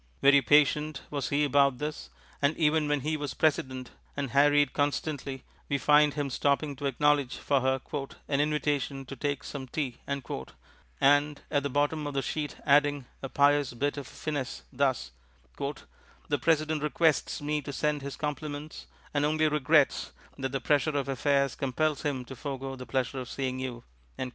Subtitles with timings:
[0.23, 2.09] Very patient was he about this,
[2.41, 7.37] and even when he was President and harried constantly we find him stopping to acknowledge
[7.37, 7.79] for her
[8.27, 13.29] "an invitation to take some Tea," and at the bottom of the sheet adding a
[13.29, 15.11] pious bit of finesse, thus:
[15.59, 21.09] "The President requests me to send his compliments and only regrets that the pressure of
[21.09, 23.83] affairs compels him to forego the Pleasure of seeing you."